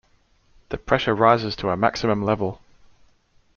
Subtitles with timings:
[0.69, 2.59] The pressure rises to a maximum level.